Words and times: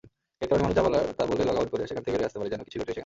এর 0.41 0.47
কারণে 0.49 0.63
মানুষ 0.63 0.75
যা 0.77 0.85
বলার 0.87 1.03
তা 1.17 1.23
বলে 1.29 1.43
লগ 1.47 1.55
আউট 1.59 1.69
করে 1.71 1.83
সেখান 1.89 2.03
থেকে 2.03 2.13
বের 2.13 2.21
হয়ে 2.21 2.29
আসতে 2.29 2.37
পারে, 2.39 2.51
যেন 2.53 2.61
কিছুই 2.65 2.79
ঘটেনি 2.79 2.85
সেখানে। 2.91 2.99